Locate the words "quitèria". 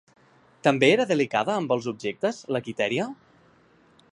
2.69-3.07